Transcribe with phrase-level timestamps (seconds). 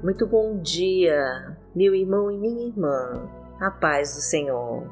[0.00, 4.88] Muito bom dia, meu irmão e minha irmã, a paz do Senhor.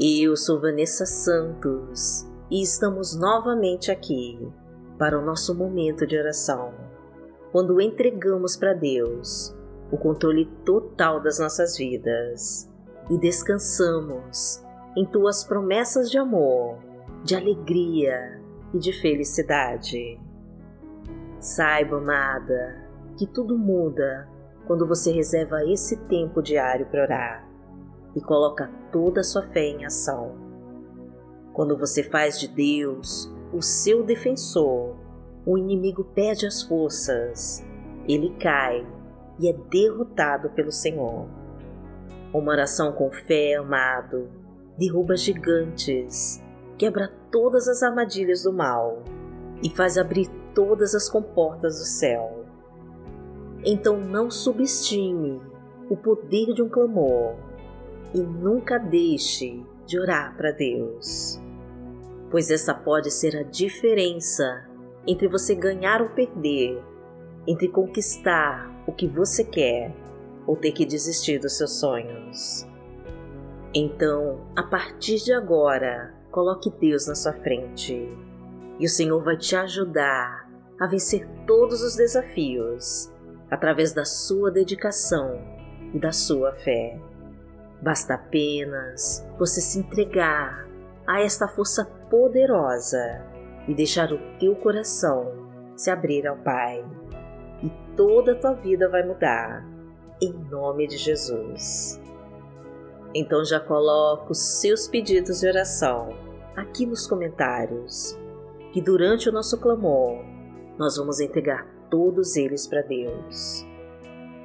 [0.00, 4.36] Eu sou Vanessa Santos e estamos novamente aqui
[4.98, 6.74] para o nosso momento de oração,
[7.52, 9.56] quando entregamos para Deus
[9.92, 12.68] o controle total das nossas vidas
[13.08, 14.60] e descansamos
[14.96, 16.78] em tuas promessas de amor,
[17.22, 18.42] de alegria
[18.74, 20.20] e de felicidade.
[21.38, 22.83] Saiba, amada,
[23.16, 24.28] que tudo muda
[24.66, 27.48] quando você reserva esse tempo diário para orar
[28.16, 30.34] e coloca toda a sua fé em ação.
[31.52, 34.96] Quando você faz de Deus o seu defensor,
[35.46, 37.64] o inimigo perde as forças,
[38.08, 38.86] ele cai
[39.38, 41.28] e é derrotado pelo Senhor.
[42.32, 44.28] Uma oração com fé, amado,
[44.76, 46.42] derruba gigantes,
[46.76, 49.02] quebra todas as armadilhas do mal
[49.62, 52.43] e faz abrir todas as comportas do céu.
[53.64, 55.40] Então não subestime
[55.88, 57.36] o poder de um clamor
[58.14, 61.40] e nunca deixe de orar para Deus,
[62.30, 64.68] pois essa pode ser a diferença
[65.06, 66.82] entre você ganhar ou perder,
[67.46, 69.94] entre conquistar o que você quer
[70.46, 72.66] ou ter que desistir dos seus sonhos.
[73.74, 78.08] Então, a partir de agora, coloque Deus na sua frente
[78.78, 80.48] e o Senhor vai te ajudar
[80.80, 83.13] a vencer todos os desafios
[83.54, 85.40] através da sua dedicação
[85.94, 86.98] e da sua fé.
[87.80, 90.68] Basta apenas você se entregar
[91.06, 93.24] a esta força poderosa
[93.68, 95.32] e deixar o teu coração
[95.76, 96.84] se abrir ao Pai.
[97.62, 99.64] E toda a tua vida vai mudar,
[100.20, 102.00] em nome de Jesus.
[103.14, 106.08] Então já coloca os seus pedidos de oração
[106.56, 108.18] aqui nos comentários,
[108.72, 110.24] que durante o nosso clamor
[110.76, 113.64] nós vamos entregar todos eles para Deus.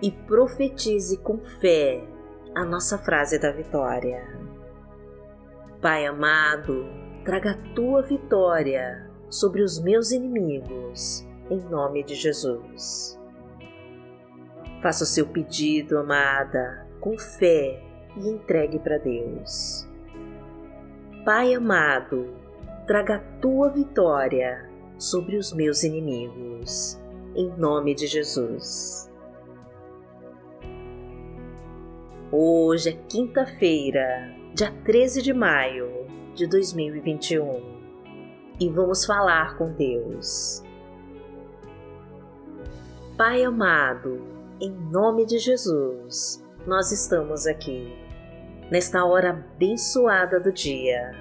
[0.03, 2.07] E profetize com fé
[2.53, 4.23] a nossa frase da vitória.
[5.81, 6.85] Pai amado,
[7.25, 13.19] traga a tua vitória sobre os meus inimigos, em nome de Jesus.
[14.79, 17.83] Faça o seu pedido, amada, com fé
[18.15, 19.89] e entregue para Deus.
[21.25, 22.31] Pai amado,
[22.85, 24.69] traga a tua vitória
[24.99, 26.99] sobre os meus inimigos
[27.39, 29.09] em nome de Jesus.
[32.29, 36.05] Hoje é quinta-feira, dia 13 de maio
[36.35, 37.79] de 2021
[38.59, 40.61] e vamos falar com Deus.
[43.15, 44.21] Pai amado,
[44.59, 47.87] em nome de Jesus, nós estamos aqui,
[48.69, 51.11] nesta hora abençoada do dia,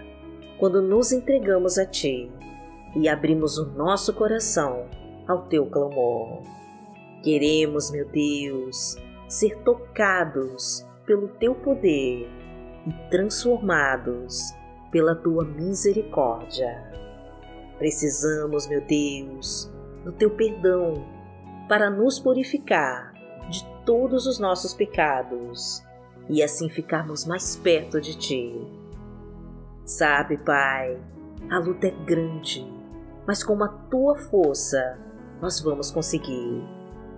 [0.58, 2.28] quando nos entregamos a Ti
[2.96, 4.97] e abrimos o nosso coração
[5.28, 6.42] ao teu clamor.
[7.22, 8.96] Queremos, meu Deus,
[9.28, 12.28] ser tocados pelo teu poder
[12.86, 14.54] e transformados
[14.90, 16.90] pela tua misericórdia.
[17.76, 19.70] Precisamos, meu Deus,
[20.04, 21.06] do teu perdão
[21.68, 23.12] para nos purificar
[23.50, 25.82] de todos os nossos pecados
[26.28, 28.54] e assim ficarmos mais perto de ti.
[29.84, 30.98] Sabe, Pai,
[31.50, 32.66] a luta é grande,
[33.26, 34.98] mas com a tua força
[35.41, 36.62] nós vamos conseguir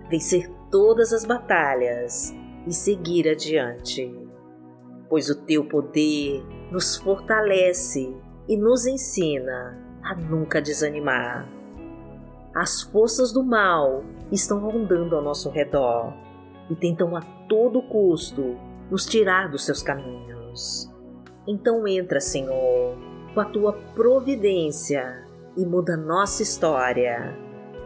[0.09, 2.35] vencer todas as batalhas
[2.67, 4.13] e seguir adiante,
[5.09, 8.15] pois o teu poder nos fortalece
[8.47, 11.47] e nos ensina a nunca desanimar.
[12.53, 16.13] As forças do mal estão rondando ao nosso redor
[16.69, 18.57] e tentam a todo custo
[18.89, 20.91] nos tirar dos seus caminhos.
[21.47, 22.97] Então entra, Senhor,
[23.33, 25.25] com a tua providência
[25.57, 27.50] e muda nossa história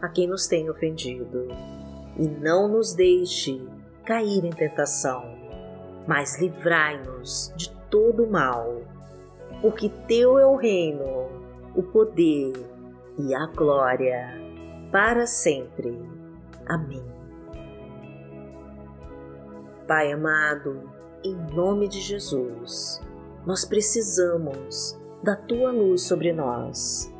[0.00, 1.48] a quem nos tem ofendido.
[2.16, 3.66] E não nos deixe
[4.04, 5.22] cair em tentação,
[6.06, 8.82] mas livrai-nos de todo mal,
[9.60, 11.28] porque Teu é o reino,
[11.74, 12.52] o poder
[13.18, 14.38] e a glória,
[14.90, 15.96] para sempre.
[16.66, 17.04] Amém.
[19.86, 20.90] Pai amado,
[21.24, 23.00] em nome de Jesus,
[23.44, 27.12] nós precisamos da Tua luz sobre nós,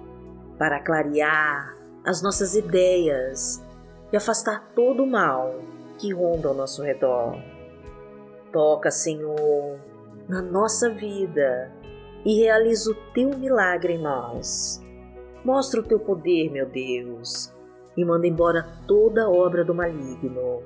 [0.59, 3.65] para clarear as nossas ideias
[4.13, 5.61] e afastar todo o mal
[5.99, 7.37] que ronda ao nosso redor.
[8.53, 9.79] Toca, Senhor,
[10.29, 11.73] na nossa vida
[12.25, 14.83] e realiza o teu milagre em nós.
[15.45, 17.55] Mostra o teu poder, meu Deus,
[17.97, 20.63] e manda embora toda obra do maligno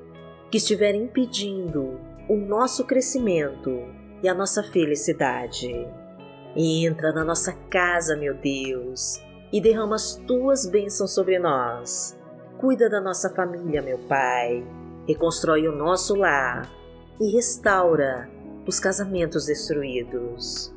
[0.50, 3.70] que estiver impedindo o nosso crescimento
[4.22, 5.86] e a nossa felicidade.
[6.56, 9.20] Entra na nossa casa, meu Deus,
[9.54, 12.18] e derrama as tuas bênçãos sobre nós.
[12.58, 14.66] Cuida da nossa família, meu Pai.
[15.06, 16.68] Reconstrói o nosso lar
[17.20, 18.28] e restaura
[18.66, 20.74] os casamentos destruídos.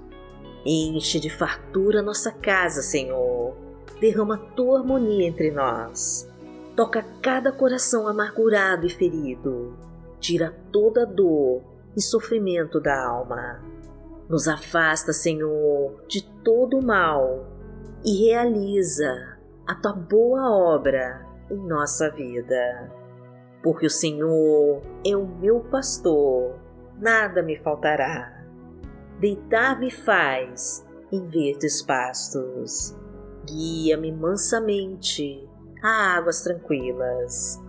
[0.64, 3.58] Enche de fartura nossa casa, Senhor.
[4.00, 6.32] Derrama tua harmonia entre nós.
[6.76, 9.76] Toca cada coração amargurado e ferido.
[10.20, 11.64] Tira toda dor
[11.96, 13.60] e sofrimento da alma.
[14.30, 17.57] Nos afasta, Senhor, de todo o mal
[18.06, 22.92] e realiza a tua boa obra em nossa vida.
[23.64, 26.56] Porque o Senhor é o meu pastor,
[27.00, 28.46] nada me faltará.
[29.20, 32.96] Deitar-me faz em verdes pastos.
[33.46, 35.48] Guia-me mansamente
[35.82, 37.62] a águas tranquilas.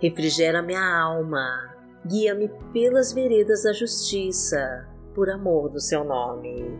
[0.00, 1.74] Refrigera minha alma,
[2.06, 6.78] guia-me pelas veredas da justiça, por amor do seu nome.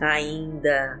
[0.00, 1.00] Ainda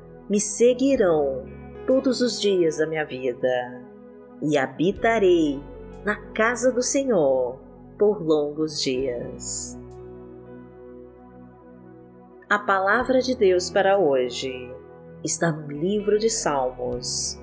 [0.31, 1.43] me seguirão
[1.85, 3.83] todos os dias da minha vida,
[4.41, 5.61] e habitarei
[6.05, 7.59] na casa do Senhor
[7.99, 9.77] por longos dias.
[12.49, 14.73] A palavra de Deus para hoje
[15.21, 17.37] está no livro de Salmos,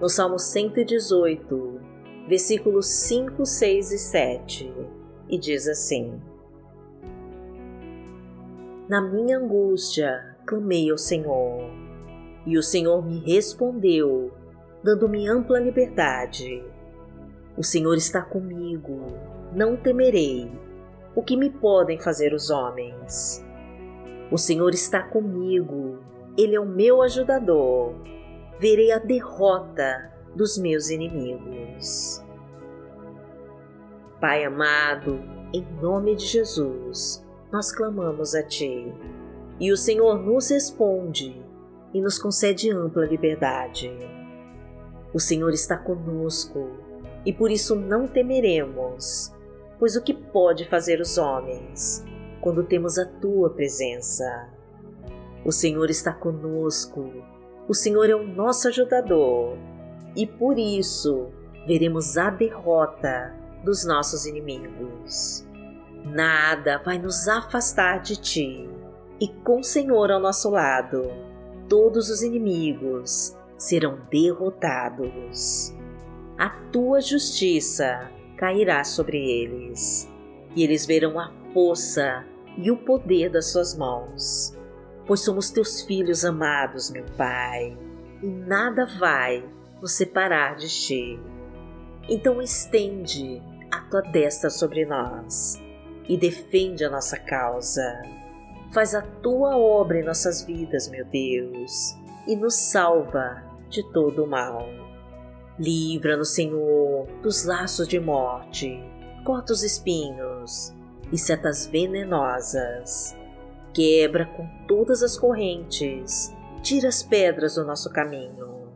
[0.00, 1.78] no Salmo 118,
[2.26, 4.74] versículos 5, 6 e 7,
[5.28, 6.18] e diz assim:
[8.88, 11.89] Na minha angústia clamei ao Senhor,
[12.46, 14.32] e o Senhor me respondeu,
[14.82, 16.64] dando-me ampla liberdade.
[17.56, 19.06] O Senhor está comigo,
[19.52, 20.50] não temerei.
[21.14, 23.44] O que me podem fazer os homens?
[24.30, 25.98] O Senhor está comigo,
[26.38, 27.94] ele é o meu ajudador.
[28.58, 32.22] Verei a derrota dos meus inimigos.
[34.20, 35.20] Pai amado,
[35.52, 38.94] em nome de Jesus, nós clamamos a Ti.
[39.58, 41.42] E o Senhor nos responde
[41.92, 43.90] e nos concede ampla liberdade.
[45.12, 46.70] O Senhor está conosco
[47.24, 49.32] e por isso não temeremos,
[49.78, 52.04] pois o que pode fazer os homens
[52.40, 54.48] quando temos a Tua presença?
[55.44, 57.10] O Senhor está conosco,
[57.68, 59.56] o Senhor é o nosso ajudador
[60.16, 61.28] e por isso
[61.66, 63.34] veremos a derrota
[63.64, 65.46] dos nossos inimigos.
[66.04, 68.70] Nada vai nos afastar de Ti,
[69.20, 71.10] e com o Senhor ao nosso lado,
[71.70, 75.74] todos os inimigos serão derrotados.
[76.36, 80.06] A Tua justiça cairá sobre eles,
[80.54, 82.26] e eles verão a força
[82.58, 84.54] e o poder das Suas mãos
[85.10, 87.76] pois somos teus filhos amados, meu Pai,
[88.22, 89.44] e nada vai
[89.82, 91.20] nos separar de ti.
[92.08, 95.60] Então estende a tua destra sobre nós
[96.08, 97.82] e defende a nossa causa.
[98.72, 101.96] Faz a tua obra em nossas vidas, meu Deus,
[102.26, 104.66] e nos salva de todo o mal.
[105.58, 108.80] Livra-nos, Senhor, dos laços de morte,
[109.24, 110.72] corta os espinhos
[111.12, 113.18] e setas venenosas
[113.72, 118.68] Quebra com todas as correntes, tira as pedras do nosso caminho.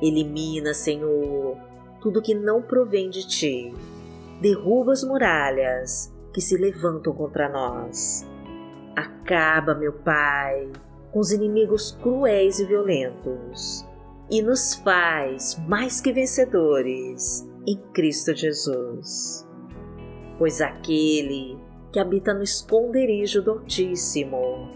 [0.00, 1.58] Elimina, Senhor,
[2.00, 3.74] tudo que não provém de ti.
[4.40, 8.24] Derruba as muralhas que se levantam contra nós.
[8.98, 10.72] Acaba, meu Pai,
[11.12, 13.86] com os inimigos cruéis e violentos
[14.28, 19.46] e nos faz mais que vencedores em Cristo Jesus.
[20.36, 21.56] Pois aquele
[21.92, 24.68] que habita no esconderijo do Altíssimo,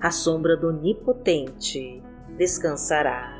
[0.00, 2.02] à sombra do Onipotente,
[2.36, 3.32] descansará.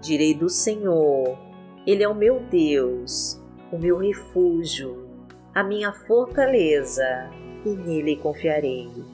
[0.00, 1.38] Direi do Senhor,
[1.86, 5.08] Ele é o meu Deus, o meu refúgio,
[5.54, 7.30] a minha fortaleza,
[7.64, 9.13] e nele confiarei.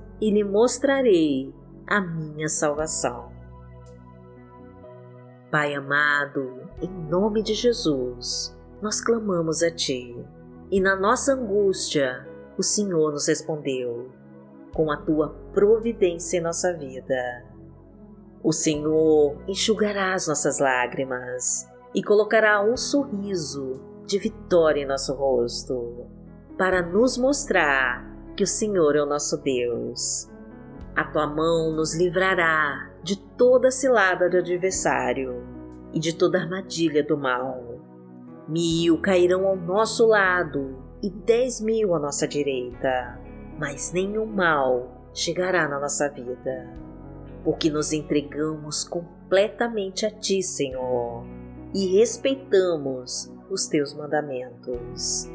[0.21, 1.53] e lhe mostrarei
[1.87, 3.31] a minha salvação.
[5.51, 10.15] Pai amado, em nome de Jesus, nós clamamos a Ti
[10.71, 12.25] e na nossa angústia
[12.57, 14.09] o Senhor nos respondeu
[14.73, 17.45] com a Tua providência em nossa vida.
[18.43, 26.07] O Senhor enxugará as nossas lágrimas e colocará um sorriso de vitória em nosso rosto,
[26.57, 28.10] para nos mostrar
[28.41, 30.27] que o Senhor é o nosso Deus.
[30.95, 35.43] A tua mão nos livrará de toda cilada do adversário
[35.93, 37.79] e de toda armadilha do mal.
[38.47, 43.21] Mil cairão ao nosso lado e dez mil à nossa direita,
[43.59, 46.67] mas nenhum mal chegará na nossa vida,
[47.43, 51.23] porque nos entregamos completamente a Ti, Senhor,
[51.75, 55.29] e respeitamos os Teus mandamentos.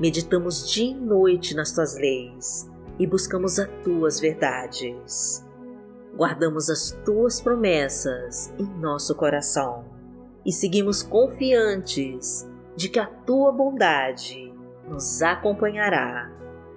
[0.00, 5.44] Meditamos dia e noite nas Tuas leis e buscamos as Tuas verdades
[6.16, 9.84] guardamos as tuas promessas em nosso coração
[10.46, 14.52] e seguimos confiantes de que a tua bondade
[14.88, 16.30] nos acompanhará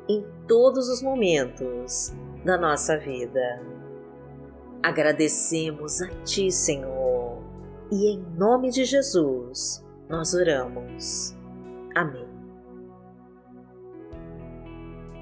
[0.09, 3.61] em todos os momentos da nossa vida.
[4.81, 7.43] Agradecemos a Ti, Senhor,
[7.91, 11.35] e em nome de Jesus nós oramos.
[11.93, 12.26] Amém.